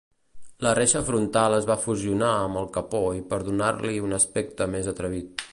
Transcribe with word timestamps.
La 0.67 0.71
reixa 0.79 1.01
frontal 1.09 1.57
es 1.57 1.67
va 1.71 1.77
fusionar 1.83 2.31
amb 2.47 2.63
el 2.63 2.67
capó 2.79 3.05
i 3.21 3.23
per 3.35 3.43
donar-li 3.51 3.97
un 4.09 4.21
aspecte 4.23 4.73
més 4.77 4.95
atrevit. 4.95 5.49